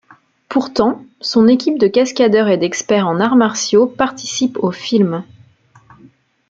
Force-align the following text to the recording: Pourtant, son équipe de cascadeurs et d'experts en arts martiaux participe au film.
Pourtant, 0.49 1.05
son 1.19 1.47
équipe 1.47 1.77
de 1.77 1.85
cascadeurs 1.85 2.47
et 2.47 2.57
d'experts 2.57 3.07
en 3.07 3.19
arts 3.19 3.35
martiaux 3.35 3.85
participe 3.85 4.57
au 4.59 4.71
film. 4.71 5.23